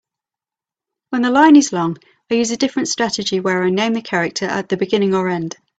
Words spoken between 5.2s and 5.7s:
end.